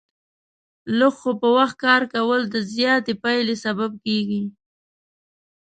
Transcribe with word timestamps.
لږ 0.97 1.13
خو 1.21 1.31
په 1.41 1.47
وخت 1.57 1.75
کار 1.85 2.01
کول، 2.13 2.41
د 2.47 2.55
زیاتې 2.73 3.13
پایلې 3.23 3.55
سبب 3.65 3.91
کېږي. 4.05 4.43